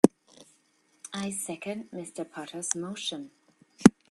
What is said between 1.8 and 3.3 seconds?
Mr. Potter's motion.